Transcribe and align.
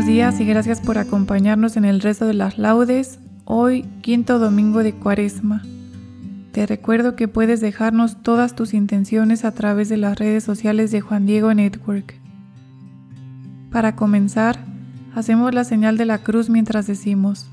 Buenos 0.00 0.14
días 0.14 0.40
y 0.40 0.46
gracias 0.46 0.80
por 0.80 0.96
acompañarnos 0.96 1.76
en 1.76 1.84
el 1.84 2.00
resto 2.00 2.24
de 2.26 2.32
las 2.32 2.56
laudes, 2.56 3.20
hoy 3.44 3.82
quinto 4.00 4.38
domingo 4.38 4.82
de 4.82 4.94
Cuaresma. 4.94 5.60
Te 6.52 6.64
recuerdo 6.64 7.16
que 7.16 7.28
puedes 7.28 7.60
dejarnos 7.60 8.22
todas 8.22 8.56
tus 8.56 8.72
intenciones 8.72 9.44
a 9.44 9.52
través 9.52 9.90
de 9.90 9.98
las 9.98 10.18
redes 10.18 10.42
sociales 10.42 10.90
de 10.90 11.02
Juan 11.02 11.26
Diego 11.26 11.52
Network. 11.52 12.18
Para 13.70 13.94
comenzar, 13.94 14.64
hacemos 15.14 15.52
la 15.52 15.64
señal 15.64 15.98
de 15.98 16.06
la 16.06 16.16
cruz 16.16 16.48
mientras 16.48 16.86
decimos, 16.86 17.50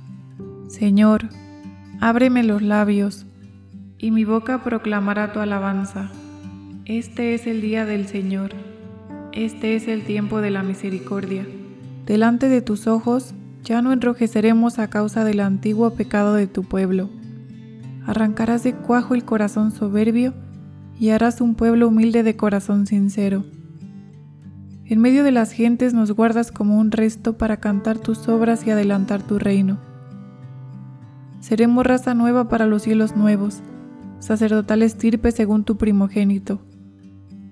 Señor, 0.69 1.27
ábreme 1.99 2.43
los 2.43 2.61
labios, 2.61 3.25
y 3.97 4.11
mi 4.11 4.23
boca 4.23 4.63
proclamará 4.63 5.33
tu 5.33 5.41
alabanza. 5.41 6.11
Este 6.85 7.33
es 7.33 7.45
el 7.45 7.59
día 7.59 7.85
del 7.85 8.07
Señor, 8.07 8.51
este 9.33 9.75
es 9.75 9.89
el 9.89 10.05
tiempo 10.05 10.39
de 10.39 10.51
la 10.51 10.63
misericordia. 10.63 11.45
Delante 12.07 12.47
de 12.47 12.61
tus 12.61 12.87
ojos 12.87 13.33
ya 13.65 13.81
no 13.81 13.91
enrojeceremos 13.91 14.79
a 14.79 14.89
causa 14.89 15.25
del 15.25 15.41
antiguo 15.41 15.89
pecado 15.89 16.35
de 16.35 16.47
tu 16.47 16.63
pueblo. 16.63 17.09
Arrancarás 18.05 18.63
de 18.63 18.73
cuajo 18.73 19.13
el 19.13 19.25
corazón 19.25 19.73
soberbio 19.73 20.33
y 20.97 21.09
harás 21.09 21.41
un 21.41 21.53
pueblo 21.53 21.89
humilde 21.89 22.23
de 22.23 22.37
corazón 22.37 22.87
sincero. 22.87 23.43
En 24.85 25.01
medio 25.01 25.25
de 25.25 25.33
las 25.33 25.51
gentes 25.51 25.93
nos 25.93 26.13
guardas 26.13 26.49
como 26.53 26.79
un 26.79 26.91
resto 26.91 27.37
para 27.37 27.57
cantar 27.57 27.97
tus 27.97 28.29
obras 28.29 28.65
y 28.65 28.71
adelantar 28.71 29.21
tu 29.21 29.37
reino. 29.37 29.77
Seremos 31.41 31.85
raza 31.85 32.13
nueva 32.13 32.47
para 32.47 32.67
los 32.67 32.83
cielos 32.83 33.17
nuevos, 33.17 33.59
sacerdotal 34.19 34.81
estirpe 34.81 35.33
según 35.33 35.65
tu 35.65 35.75
primogénito. 35.75 36.61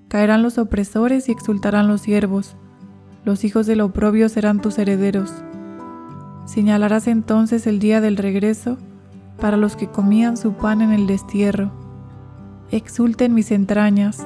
Caerán 0.08 0.42
los 0.42 0.56
opresores 0.56 1.28
y 1.28 1.32
exultarán 1.32 1.88
los 1.88 2.00
siervos 2.00 2.56
los 3.26 3.42
hijos 3.42 3.66
del 3.66 3.80
oprobio 3.80 4.28
serán 4.28 4.60
tus 4.60 4.78
herederos. 4.78 5.34
Señalarás 6.44 7.08
entonces 7.08 7.66
el 7.66 7.80
día 7.80 8.00
del 8.00 8.16
regreso 8.16 8.78
para 9.40 9.56
los 9.56 9.74
que 9.74 9.88
comían 9.88 10.36
su 10.36 10.52
pan 10.52 10.80
en 10.80 10.92
el 10.92 11.08
destierro. 11.08 11.72
Exulten 12.70 13.34
mis 13.34 13.50
entrañas, 13.50 14.24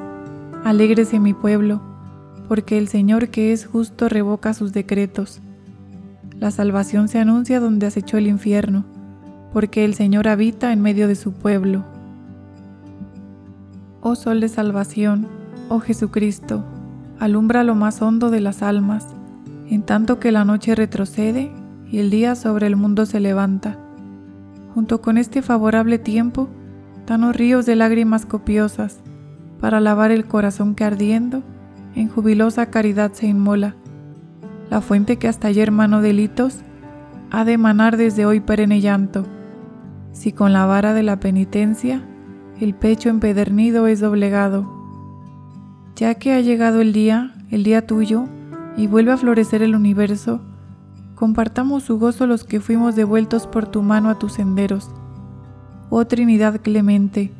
alégrese 0.65 1.19
mi 1.19 1.33
pueblo, 1.33 1.81
porque 2.47 2.77
el 2.77 2.89
Señor 2.89 3.31
que 3.31 3.55
es 3.55 3.65
justo 3.65 4.11
revoca 4.11 4.53
sus 4.53 4.75
decretos. 4.75 5.41
La 6.39 6.51
salvación 6.51 7.09
se 7.09 7.21
anuncia 7.21 7.59
donde 7.59 7.87
acechó 7.87 8.19
el 8.19 8.27
infierno, 8.27 8.85
porque 9.55 9.87
el 9.87 9.95
Señor 9.95 10.29
habita 10.29 10.75
en 10.75 10.83
medio 10.83 11.09
de 11.09 11.15
su 11.15 11.33
pueblo. 11.33 11.87
Oh 14.03 14.15
Sol 14.15 14.41
de 14.41 14.51
Salvación, 14.51 15.27
oh 15.71 15.81
Jesucristo, 15.81 16.63
alumbra 17.21 17.65
lo 17.65 17.75
más 17.75 18.01
hondo 18.01 18.31
de 18.31 18.41
las 18.41 18.63
almas, 18.63 19.07
en 19.69 19.83
tanto 19.83 20.19
que 20.19 20.33
la 20.33 20.47
noche 20.47 20.75
retrocede 20.75 21.53
y 21.87 21.99
el 21.99 22.11
día 22.11 22.35
sobre 22.35 22.67
el 22.67 22.77
mundo 22.77 23.05
se 23.05 23.21
levanta. 23.21 23.79
Junto 24.75 25.03
con 25.03 25.19
este 25.19 25.43
favorable 25.43 25.99
tiempo, 25.99 26.49
danos 27.07 27.37
ríos 27.37 27.67
de 27.67 27.77
lágrimas 27.77 28.25
copiosas, 28.25 29.03
para 29.61 29.81
lavar 29.81 30.11
el 30.11 30.25
corazón 30.25 30.75
que 30.75 30.85
ardiendo, 30.85 31.43
en 31.95 32.09
jubilosa 32.09 32.71
caridad 32.71 33.13
se 33.13 33.27
inmola. 33.27 33.77
La 34.71 34.81
fuente 34.81 35.19
que 35.19 35.29
hasta 35.29 35.49
ayer 35.49 35.71
manó 35.71 36.01
delitos, 36.01 36.61
ha 37.31 37.45
de 37.45 37.53
emanar 37.53 37.99
desde 37.99 38.25
hoy 38.25 38.41
perenne 38.41 38.81
llanto. 38.81 39.27
Si 40.13 40.33
con 40.33 40.55
la 40.55 40.65
vara 40.65 40.95
de 40.95 41.03
la 41.03 41.21
penitencia, 41.21 42.03
el 42.61 42.75
pecho 42.75 43.11
empedernido 43.11 43.87
es 43.89 44.01
doblegado, 44.01 44.80
ya 45.97 46.15
que 46.15 46.33
ha 46.33 46.41
llegado 46.41 46.81
el 46.81 46.93
día, 46.93 47.35
el 47.51 47.63
día 47.63 47.87
tuyo, 47.87 48.27
y 48.77 48.87
vuelve 48.87 49.13
a 49.13 49.17
florecer 49.17 49.63
el 49.63 49.75
universo, 49.75 50.41
compartamos 51.15 51.83
su 51.83 51.99
gozo 51.99 52.27
los 52.27 52.45
que 52.45 52.61
fuimos 52.61 52.97
devueltos 52.97 53.47
por 53.47 53.67
tu 53.67 53.83
mano 53.83 54.09
a 54.09 54.19
tus 54.19 54.35
senderos. 54.35 54.91
Oh 55.91 56.07
Trinidad 56.07 56.61
clemente, 56.61 57.33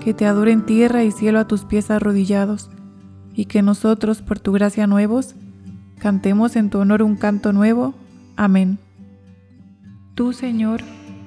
que 0.00 0.14
te 0.14 0.26
adoren 0.26 0.66
tierra 0.66 1.02
y 1.04 1.10
cielo 1.10 1.40
a 1.40 1.48
tus 1.48 1.64
pies 1.64 1.90
arrodillados, 1.90 2.70
y 3.34 3.46
que 3.46 3.62
nosotros, 3.62 4.22
por 4.22 4.38
tu 4.38 4.52
gracia 4.52 4.86
nuevos, 4.86 5.34
cantemos 5.98 6.54
en 6.56 6.70
tu 6.70 6.78
honor 6.78 7.02
un 7.02 7.16
canto 7.16 7.52
nuevo. 7.52 7.94
Amén. 8.36 8.78
Tú, 10.14 10.32
Señor, 10.32 10.82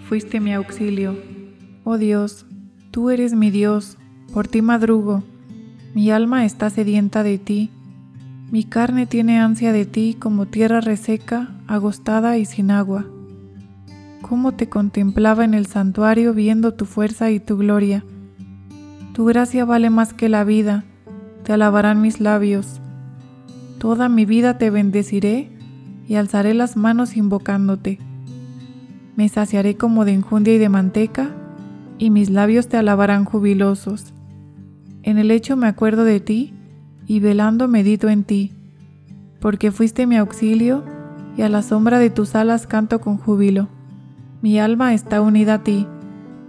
fuiste 0.08 0.40
mi 0.40 0.54
auxilio. 0.54 1.18
Oh 1.84 1.98
Dios, 1.98 2.46
tú 2.92 3.10
eres 3.10 3.34
mi 3.34 3.52
Dios, 3.52 3.98
por 4.32 4.48
ti 4.48 4.62
madrugo 4.62 5.24
mi 5.98 6.12
alma 6.12 6.46
está 6.46 6.70
sedienta 6.70 7.24
de 7.24 7.40
ti, 7.40 7.72
mi 8.52 8.64
carne 8.64 9.08
tiene 9.08 9.40
ansia 9.40 9.74
de 9.74 9.88
ti 9.88 10.16
como 10.20 10.46
tierra 10.46 10.80
reseca, 10.80 11.50
agostada 11.66 12.38
y 12.38 12.46
sin 12.46 12.70
agua. 12.70 13.08
Cómo 14.22 14.52
te 14.52 14.70
contemplaba 14.70 15.44
en 15.44 15.56
el 15.56 15.66
santuario 15.66 16.36
viendo 16.36 16.76
tu 16.76 16.86
fuerza 16.86 17.32
y 17.32 17.40
tu 17.40 17.58
gloria. 17.58 18.04
Tu 19.14 19.26
gracia 19.26 19.66
vale 19.66 19.90
más 19.90 20.14
que 20.14 20.30
la 20.30 20.44
vida, 20.44 20.84
te 21.44 21.54
alabarán 21.54 22.00
mis 22.00 22.20
labios. 22.20 22.80
Toda 23.80 24.08
mi 24.08 24.26
vida 24.26 24.60
te 24.60 24.70
bendeciré 24.70 25.50
y 26.08 26.14
alzaré 26.14 26.54
las 26.54 26.78
manos 26.78 27.18
invocándote. 27.18 27.98
Me 29.16 29.30
saciaré 29.30 29.78
como 29.78 30.06
de 30.06 30.14
enjundia 30.14 30.54
y 30.54 30.60
de 30.60 30.70
manteca, 30.70 31.32
y 31.98 32.12
mis 32.12 32.30
labios 32.30 32.68
te 32.68 32.78
alabarán 32.78 33.26
jubilosos. 33.26 34.14
En 35.08 35.18
el 35.18 35.32
hecho 35.32 35.56
me 35.56 35.68
acuerdo 35.68 36.04
de 36.04 36.20
ti 36.20 36.54
y 37.06 37.22
velando 37.22 37.70
medito 37.70 38.10
en 38.10 38.26
ti, 38.26 38.52
porque 39.40 39.72
fuiste 39.72 40.06
mi 40.06 40.18
auxilio 40.18 40.84
y 41.38 41.44
a 41.44 41.48
la 41.48 41.62
sombra 41.62 41.98
de 41.98 42.10
tus 42.10 42.36
alas 42.36 42.68
canto 42.68 43.00
con 43.00 43.18
júbilo. 43.18 43.70
Mi 44.42 44.60
alma 44.60 44.94
está 44.94 45.22
unida 45.22 45.54
a 45.54 45.64
ti 45.64 45.88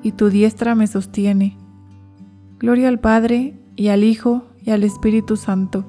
y 0.02 0.10
tu 0.10 0.28
diestra 0.28 0.74
me 0.74 0.88
sostiene. 0.88 1.56
Gloria 2.58 2.88
al 2.88 2.98
Padre 2.98 3.56
y 3.76 3.90
al 3.90 4.02
Hijo 4.02 4.44
y 4.60 4.72
al 4.72 4.82
Espíritu 4.82 5.36
Santo, 5.36 5.84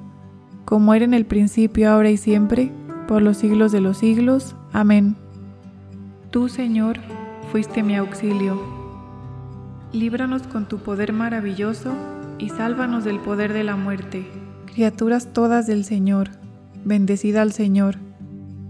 como 0.64 0.94
era 0.94 1.04
en 1.04 1.14
el 1.14 1.26
principio, 1.26 1.90
ahora 1.90 2.10
y 2.10 2.18
siempre, 2.18 2.70
por 3.08 3.20
los 3.20 3.38
siglos 3.38 3.72
de 3.72 3.80
los 3.80 3.98
siglos. 3.98 4.54
Amén. 4.72 5.16
Tú, 6.30 6.48
Señor, 6.48 7.00
fuiste 7.50 7.82
mi 7.82 7.96
auxilio. 7.96 8.62
Líbranos 9.92 10.44
con 10.44 10.68
tu 10.68 10.78
poder 10.78 11.12
maravilloso 11.12 11.92
y 12.40 12.48
sálvanos 12.48 13.04
del 13.04 13.20
poder 13.20 13.52
de 13.52 13.64
la 13.64 13.76
muerte. 13.76 14.26
Criaturas 14.66 15.32
todas 15.32 15.66
del 15.66 15.84
Señor, 15.84 16.30
bendecida 16.84 17.42
al 17.42 17.52
Señor, 17.52 17.96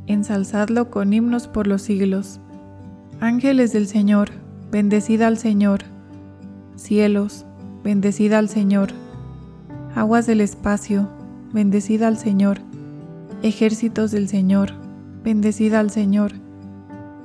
ensalzadlo 0.07 0.91
con 0.91 1.13
himnos 1.13 1.47
por 1.47 1.67
los 1.67 1.83
siglos. 1.83 2.41
Ángeles 3.21 3.73
del 3.73 3.87
Señor, 3.87 4.31
bendecida 4.73 5.29
al 5.29 5.39
Señor. 5.39 5.81
Cielos, 6.75 7.45
bendecida 7.85 8.39
al 8.39 8.49
Señor. 8.49 8.89
Aguas 9.95 10.27
del 10.27 10.41
espacio, 10.41 11.09
bendecida 11.53 12.09
al 12.09 12.17
Señor. 12.17 12.59
Ejércitos 13.43 14.11
del 14.11 14.29
Señor, 14.29 14.73
bendecida 15.23 15.81
al 15.81 15.91
Señor. 15.91 16.33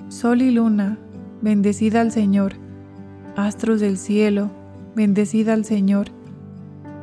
Sol 0.10 0.42
y 0.42 0.52
luna, 0.52 0.98
bendecida 1.42 2.02
al 2.02 2.12
Señor. 2.12 2.54
Astros 3.36 3.80
del 3.80 3.98
cielo, 3.98 4.52
bendecida 4.96 5.54
al 5.54 5.66
Señor. 5.66 6.15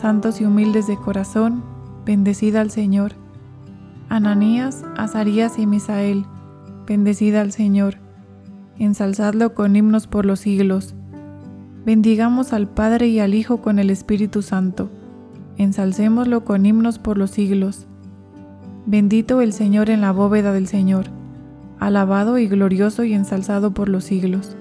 Santos 0.00 0.40
y 0.40 0.44
humildes 0.44 0.86
de 0.86 0.96
corazón, 0.96 1.62
bendecida 2.04 2.60
al 2.60 2.70
Señor. 2.70 3.12
Ananías, 4.08 4.84
Azarías 4.96 5.58
y 5.58 5.66
Misael, 5.66 6.24
bendecida 6.86 7.40
al 7.40 7.52
Señor 7.52 7.98
ensalzadlo 8.78 9.54
con 9.54 9.76
himnos 9.76 10.06
por 10.06 10.24
los 10.24 10.40
siglos. 10.40 10.94
Bendigamos 11.84 12.52
al 12.52 12.68
Padre 12.68 13.08
y 13.08 13.18
al 13.18 13.34
Hijo 13.34 13.60
con 13.60 13.78
el 13.78 13.90
Espíritu 13.90 14.42
Santo, 14.42 14.90
ensalcémoslo 15.56 16.44
con 16.44 16.66
himnos 16.66 16.98
por 16.98 17.18
los 17.18 17.30
siglos. 17.30 17.86
Bendito 18.86 19.40
el 19.40 19.52
Señor 19.52 19.90
en 19.90 20.00
la 20.00 20.12
bóveda 20.12 20.52
del 20.52 20.66
Señor, 20.66 21.06
alabado 21.78 22.38
y 22.38 22.46
glorioso 22.46 23.04
y 23.04 23.14
ensalzado 23.14 23.72
por 23.72 23.88
los 23.88 24.04
siglos. 24.04 24.56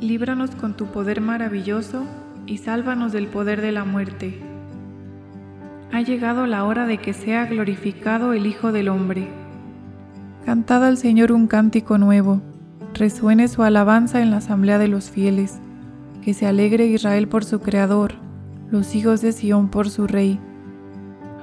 Líbranos 0.00 0.50
con 0.52 0.76
tu 0.76 0.86
poder 0.86 1.20
maravilloso 1.20 2.02
y 2.46 2.58
sálvanos 2.58 3.12
del 3.12 3.26
poder 3.26 3.60
de 3.60 3.72
la 3.72 3.84
muerte. 3.84 4.40
Ha 5.92 6.00
llegado 6.00 6.46
la 6.46 6.64
hora 6.64 6.86
de 6.86 6.98
que 6.98 7.12
sea 7.12 7.46
glorificado 7.46 8.32
el 8.32 8.46
Hijo 8.46 8.72
del 8.72 8.88
Hombre. 8.88 9.28
Cantad 10.44 10.84
al 10.84 10.96
Señor 10.96 11.32
un 11.32 11.46
cántico 11.46 11.98
nuevo 11.98 12.40
resuene 12.94 13.48
su 13.48 13.62
alabanza 13.62 14.22
en 14.22 14.30
la 14.30 14.38
asamblea 14.38 14.78
de 14.78 14.88
los 14.88 15.10
fieles, 15.10 15.58
que 16.22 16.34
se 16.34 16.46
alegre 16.46 16.86
Israel 16.86 17.28
por 17.28 17.44
su 17.44 17.60
Creador, 17.60 18.14
los 18.70 18.94
hijos 18.94 19.20
de 19.20 19.32
Sión 19.32 19.68
por 19.68 19.90
su 19.90 20.06
Rey. 20.06 20.40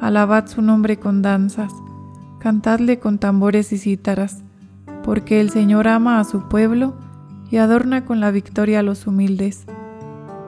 Alabad 0.01 0.47
su 0.47 0.61
nombre 0.61 0.97
con 0.97 1.21
danzas, 1.21 1.71
cantadle 2.39 2.99
con 2.99 3.19
tambores 3.19 3.71
y 3.71 3.77
cítaras, 3.77 4.43
porque 5.03 5.41
el 5.41 5.49
Señor 5.49 5.87
ama 5.87 6.19
a 6.19 6.23
su 6.23 6.49
pueblo 6.49 6.95
y 7.49 7.57
adorna 7.57 8.03
con 8.05 8.19
la 8.19 8.31
victoria 8.31 8.79
a 8.79 8.83
los 8.83 9.05
humildes. 9.07 9.65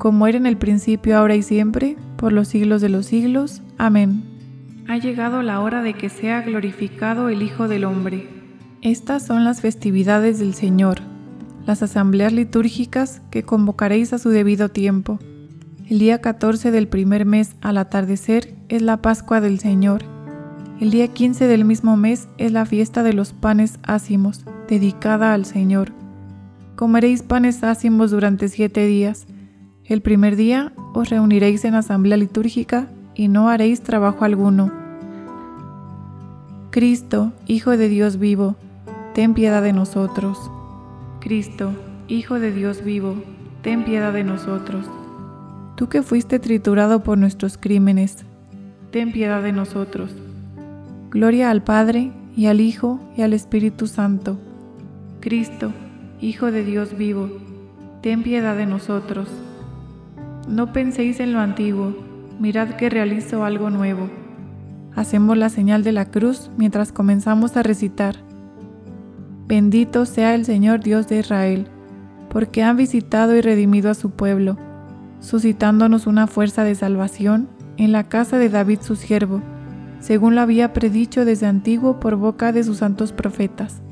como 0.00 0.26
era 0.26 0.38
en 0.38 0.46
el 0.46 0.56
principio, 0.56 1.18
ahora 1.18 1.34
y 1.36 1.42
siempre, 1.42 1.94
por 2.16 2.32
los 2.32 2.48
siglos 2.48 2.80
de 2.80 2.88
los 2.88 3.04
siglos. 3.04 3.60
Amén. 3.76 4.24
Ha 4.88 4.96
llegado 4.96 5.42
la 5.42 5.60
hora 5.60 5.82
de 5.82 5.92
que 5.92 6.08
sea 6.08 6.40
glorificado 6.40 7.28
el 7.28 7.42
Hijo 7.42 7.68
del 7.68 7.84
Hombre. 7.84 8.26
Estas 8.80 9.26
son 9.26 9.44
las 9.44 9.60
festividades 9.60 10.38
del 10.38 10.54
Señor, 10.54 11.00
las 11.66 11.82
asambleas 11.82 12.32
litúrgicas 12.32 13.20
que 13.30 13.42
convocaréis 13.42 14.14
a 14.14 14.18
su 14.18 14.30
debido 14.30 14.70
tiempo. 14.70 15.18
El 15.86 15.98
día 15.98 16.22
14 16.22 16.70
del 16.70 16.88
primer 16.88 17.26
mes 17.26 17.54
al 17.60 17.76
atardecer 17.76 18.54
es 18.70 18.80
la 18.80 19.02
Pascua 19.02 19.42
del 19.42 19.58
Señor. 19.58 20.02
El 20.80 20.92
día 20.92 21.08
15 21.08 21.46
del 21.46 21.66
mismo 21.66 21.98
mes 21.98 22.26
es 22.38 22.52
la 22.52 22.64
fiesta 22.64 23.02
de 23.02 23.12
los 23.12 23.34
panes 23.34 23.78
ácimos, 23.82 24.46
dedicada 24.66 25.34
al 25.34 25.44
Señor. 25.44 25.92
Comeréis 26.74 27.22
panes 27.22 27.62
ácimos 27.62 28.10
durante 28.10 28.48
siete 28.48 28.86
días. 28.86 29.26
El 29.90 30.02
primer 30.02 30.36
día 30.36 30.72
os 30.94 31.10
reuniréis 31.10 31.64
en 31.64 31.74
asamblea 31.74 32.16
litúrgica 32.16 32.86
y 33.16 33.26
no 33.26 33.48
haréis 33.48 33.80
trabajo 33.80 34.24
alguno. 34.24 34.70
Cristo, 36.70 37.32
Hijo 37.48 37.76
de 37.76 37.88
Dios 37.88 38.16
vivo, 38.16 38.54
ten 39.14 39.34
piedad 39.34 39.60
de 39.64 39.72
nosotros. 39.72 40.38
Cristo, 41.18 41.72
Hijo 42.06 42.38
de 42.38 42.52
Dios 42.52 42.84
vivo, 42.84 43.16
ten 43.62 43.84
piedad 43.84 44.12
de 44.12 44.22
nosotros. 44.22 44.86
Tú 45.76 45.88
que 45.88 46.02
fuiste 46.02 46.38
triturado 46.38 47.02
por 47.02 47.18
nuestros 47.18 47.58
crímenes, 47.58 48.24
ten 48.92 49.10
piedad 49.10 49.42
de 49.42 49.50
nosotros. 49.50 50.14
Gloria 51.10 51.50
al 51.50 51.64
Padre, 51.64 52.12
y 52.36 52.46
al 52.46 52.60
Hijo, 52.60 53.00
y 53.16 53.22
al 53.22 53.32
Espíritu 53.32 53.88
Santo. 53.88 54.38
Cristo, 55.18 55.72
Hijo 56.20 56.52
de 56.52 56.62
Dios 56.62 56.96
vivo, 56.96 57.28
ten 58.02 58.22
piedad 58.22 58.56
de 58.56 58.66
nosotros. 58.66 59.28
No 60.50 60.72
penséis 60.72 61.20
en 61.20 61.32
lo 61.32 61.38
antiguo, 61.38 61.94
mirad 62.40 62.70
que 62.70 62.90
realizo 62.90 63.44
algo 63.44 63.70
nuevo. 63.70 64.10
Hacemos 64.96 65.36
la 65.38 65.48
señal 65.48 65.84
de 65.84 65.92
la 65.92 66.06
cruz 66.06 66.50
mientras 66.56 66.90
comenzamos 66.90 67.56
a 67.56 67.62
recitar. 67.62 68.16
Bendito 69.46 70.06
sea 70.06 70.34
el 70.34 70.44
Señor 70.44 70.80
Dios 70.80 71.06
de 71.06 71.20
Israel, 71.20 71.68
porque 72.30 72.64
ha 72.64 72.72
visitado 72.72 73.36
y 73.36 73.42
redimido 73.42 73.90
a 73.90 73.94
su 73.94 74.10
pueblo, 74.10 74.56
suscitándonos 75.20 76.08
una 76.08 76.26
fuerza 76.26 76.64
de 76.64 76.74
salvación 76.74 77.48
en 77.76 77.92
la 77.92 78.08
casa 78.08 78.36
de 78.36 78.48
David 78.48 78.80
su 78.82 78.96
siervo, 78.96 79.42
según 80.00 80.34
lo 80.34 80.40
había 80.40 80.72
predicho 80.72 81.24
desde 81.24 81.46
antiguo 81.46 82.00
por 82.00 82.16
boca 82.16 82.50
de 82.50 82.64
sus 82.64 82.78
santos 82.78 83.12
profetas. 83.12 83.82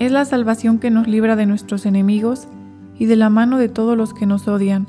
Es 0.00 0.10
la 0.10 0.24
salvación 0.24 0.80
que 0.80 0.90
nos 0.90 1.06
libra 1.06 1.36
de 1.36 1.46
nuestros 1.46 1.86
enemigos 1.86 2.48
y 2.98 3.06
de 3.06 3.14
la 3.14 3.30
mano 3.30 3.58
de 3.58 3.68
todos 3.68 3.96
los 3.96 4.12
que 4.12 4.26
nos 4.26 4.48
odian, 4.48 4.88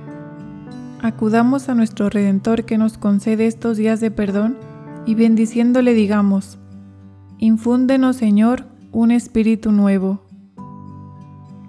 Acudamos 1.03 1.67
a 1.67 1.73
nuestro 1.73 2.11
Redentor 2.11 2.63
que 2.63 2.77
nos 2.77 2.99
concede 2.99 3.47
estos 3.47 3.77
días 3.77 3.99
de 4.01 4.11
perdón, 4.11 4.55
y 5.07 5.15
bendiciéndole 5.15 5.95
digamos, 5.95 6.59
Infúndenos, 7.39 8.17
Señor, 8.17 8.65
un 8.91 9.09
espíritu 9.09 9.71
nuevo. 9.71 10.21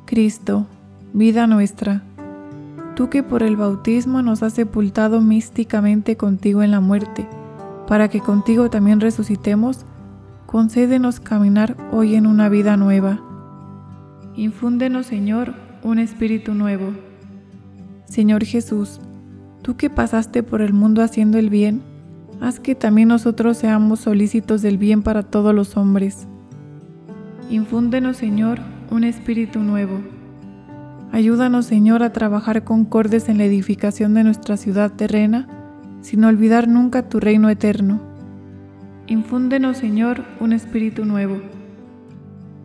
Cristo, 0.05 0.67
vida 1.15 1.47
nuestra, 1.47 2.03
tú 2.95 3.09
que 3.09 3.23
por 3.23 3.43
el 3.43 3.57
bautismo 3.57 4.21
nos 4.21 4.43
has 4.43 4.53
sepultado 4.53 5.23
místicamente 5.23 6.19
contigo 6.19 6.63
en 6.63 6.71
la 6.71 6.81
muerte, 6.81 7.27
para 7.89 8.09
que 8.09 8.21
contigo 8.21 8.69
también 8.69 9.01
resucitemos, 9.01 9.87
concédenos 10.45 11.21
caminar 11.21 11.75
hoy 11.91 12.17
en 12.17 12.27
una 12.27 12.51
vida 12.51 12.77
nueva. 12.77 13.19
Infúndenos, 14.37 15.07
Señor, 15.07 15.55
un 15.83 15.99
espíritu 15.99 16.53
nuevo. 16.53 16.93
Señor 18.05 18.45
Jesús, 18.45 19.01
tú 19.63 19.77
que 19.77 19.89
pasaste 19.89 20.43
por 20.43 20.61
el 20.61 20.73
mundo 20.73 21.03
haciendo 21.03 21.39
el 21.39 21.49
bien, 21.49 21.83
haz 22.41 22.61
que 22.61 22.75
también 22.75 23.09
nosotros 23.09 23.57
seamos 23.57 24.01
solícitos 24.01 24.61
del 24.61 24.77
bien 24.77 25.03
para 25.03 25.23
todos 25.23 25.55
los 25.55 25.77
hombres. 25.77 26.27
Infúndenos, 27.49 28.17
Señor, 28.17 28.59
un 28.91 29.05
espíritu 29.05 29.61
nuevo. 29.61 30.01
Ayúdanos, 31.13 31.67
Señor, 31.67 32.03
a 32.03 32.13
trabajar 32.13 32.65
concordes 32.65 33.29
en 33.29 33.39
la 33.39 33.45
edificación 33.45 34.15
de 34.15 34.25
nuestra 34.25 34.57
ciudad 34.57 34.93
terrena, 34.93 35.47
sin 36.01 36.25
olvidar 36.25 36.69
nunca 36.69 37.09
tu 37.09 37.21
reino 37.21 37.49
eterno. 37.49 38.01
Infúndenos, 39.07 39.77
Señor, 39.77 40.25
un 40.41 40.53
espíritu 40.53 41.05
nuevo. 41.05 41.41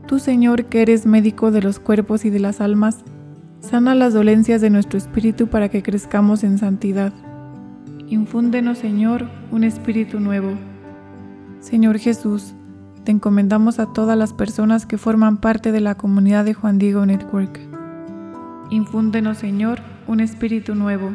Tú, 0.07 0.19
Señor, 0.19 0.65
que 0.65 0.81
eres 0.81 1.05
médico 1.05 1.51
de 1.51 1.61
los 1.61 1.79
cuerpos 1.79 2.23
y 2.23 2.29
de 2.29 2.39
las 2.39 2.61
almas, 2.61 3.03
sana 3.59 3.95
las 3.95 4.13
dolencias 4.13 4.61
de 4.61 4.69
nuestro 4.69 4.97
espíritu 4.97 5.47
para 5.47 5.69
que 5.69 5.83
crezcamos 5.83 6.43
en 6.43 6.57
santidad. 6.57 7.13
Infúndenos, 8.07 8.77
Señor, 8.77 9.29
un 9.51 9.63
espíritu 9.63 10.19
nuevo. 10.19 10.51
Señor 11.59 11.97
Jesús, 11.99 12.53
te 13.03 13.11
encomendamos 13.11 13.79
a 13.79 13.93
todas 13.93 14.17
las 14.17 14.33
personas 14.33 14.85
que 14.85 14.97
forman 14.97 15.37
parte 15.37 15.71
de 15.71 15.81
la 15.81 15.95
comunidad 15.95 16.45
de 16.45 16.53
Juan 16.53 16.77
Diego 16.77 17.05
Network 17.05 17.59
Infúndenos, 18.69 19.37
Señor, 19.37 19.79
un 20.07 20.19
espíritu 20.19 20.75
nuevo. 20.75 21.11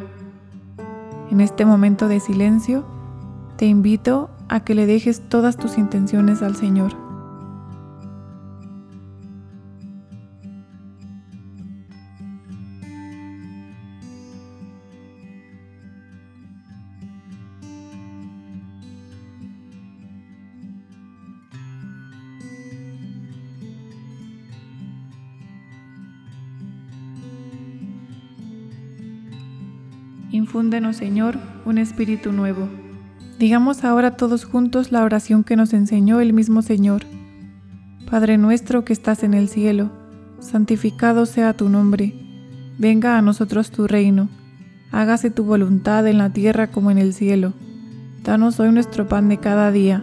En 1.30 1.42
este 1.42 1.66
momento 1.66 2.08
de 2.08 2.18
silencio, 2.18 2.86
te 3.56 3.66
invito 3.66 4.30
a 4.48 4.60
que 4.60 4.74
le 4.74 4.86
dejes 4.86 5.20
todas 5.28 5.58
tus 5.58 5.76
intenciones 5.76 6.40
al 6.40 6.56
Señor. 6.56 6.96
Infúndenos, 30.42 30.96
Señor, 30.96 31.38
un 31.64 31.78
espíritu 31.78 32.32
nuevo. 32.32 32.68
Digamos 33.38 33.84
ahora 33.84 34.16
todos 34.16 34.44
juntos 34.44 34.90
la 34.90 35.04
oración 35.04 35.44
que 35.44 35.54
nos 35.54 35.72
enseñó 35.72 36.20
el 36.20 36.32
mismo 36.32 36.62
Señor. 36.62 37.04
Padre 38.10 38.38
nuestro 38.38 38.84
que 38.84 38.92
estás 38.92 39.22
en 39.22 39.34
el 39.34 39.48
cielo, 39.48 39.92
santificado 40.40 41.26
sea 41.26 41.52
tu 41.52 41.68
nombre. 41.68 42.12
Venga 42.76 43.16
a 43.16 43.22
nosotros 43.22 43.70
tu 43.70 43.86
reino. 43.86 44.28
Hágase 44.90 45.30
tu 45.30 45.44
voluntad 45.44 46.08
en 46.08 46.18
la 46.18 46.30
tierra 46.30 46.72
como 46.72 46.90
en 46.90 46.98
el 46.98 47.14
cielo. 47.14 47.52
Danos 48.24 48.58
hoy 48.58 48.72
nuestro 48.72 49.06
pan 49.06 49.28
de 49.28 49.38
cada 49.38 49.70
día. 49.70 50.02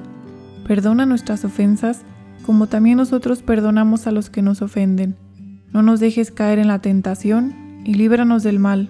Perdona 0.66 1.06
nuestras 1.06 1.44
ofensas, 1.44 2.04
como 2.46 2.68
también 2.68 2.96
nosotros 2.96 3.42
perdonamos 3.42 4.08
a 4.08 4.14
los 4.14 4.30
que 4.30 4.42
nos 4.42 4.62
ofenden. 4.62 5.18
No 5.74 5.84
nos 5.84 6.00
dejes 6.00 6.32
caer 6.32 6.60
en 6.60 6.70
la 6.70 6.80
tentación, 6.80 7.82
y 7.84 7.96
líbranos 7.96 8.44
del 8.44 8.60
mal. 8.60 8.90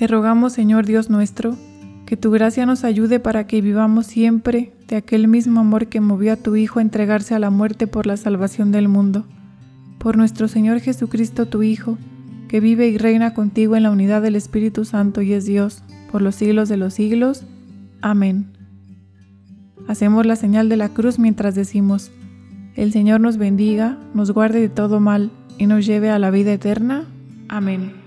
Te 0.00 0.06
rogamos, 0.06 0.54
Señor 0.54 0.86
Dios 0.86 1.10
nuestro, 1.10 1.58
que 2.06 2.16
tu 2.16 2.30
gracia 2.30 2.64
nos 2.64 2.84
ayude 2.84 3.20
para 3.20 3.46
que 3.46 3.60
vivamos 3.60 4.06
siempre 4.06 4.72
de 4.88 4.96
aquel 4.96 5.28
mismo 5.28 5.60
amor 5.60 5.88
que 5.88 6.00
movió 6.00 6.32
a 6.32 6.36
tu 6.36 6.56
Hijo 6.56 6.78
a 6.78 6.82
entregarse 6.82 7.34
a 7.34 7.38
la 7.38 7.50
muerte 7.50 7.86
por 7.86 8.06
la 8.06 8.16
salvación 8.16 8.72
del 8.72 8.88
mundo. 8.88 9.26
Por 9.98 10.16
nuestro 10.16 10.48
Señor 10.48 10.80
Jesucristo, 10.80 11.44
tu 11.44 11.62
Hijo, 11.62 11.98
que 12.48 12.60
vive 12.60 12.88
y 12.88 12.96
reina 12.96 13.34
contigo 13.34 13.76
en 13.76 13.82
la 13.82 13.90
unidad 13.90 14.22
del 14.22 14.36
Espíritu 14.36 14.86
Santo 14.86 15.20
y 15.20 15.34
es 15.34 15.44
Dios, 15.44 15.82
por 16.10 16.22
los 16.22 16.34
siglos 16.34 16.70
de 16.70 16.78
los 16.78 16.94
siglos. 16.94 17.44
Amén. 18.00 18.46
Hacemos 19.86 20.24
la 20.24 20.36
señal 20.36 20.70
de 20.70 20.78
la 20.78 20.88
cruz 20.88 21.18
mientras 21.18 21.54
decimos, 21.54 22.10
el 22.74 22.90
Señor 22.90 23.20
nos 23.20 23.36
bendiga, 23.36 23.98
nos 24.14 24.30
guarde 24.30 24.60
de 24.60 24.70
todo 24.70 24.98
mal 24.98 25.30
y 25.58 25.66
nos 25.66 25.84
lleve 25.84 26.08
a 26.08 26.18
la 26.18 26.30
vida 26.30 26.54
eterna. 26.54 27.04
Amén. 27.50 27.99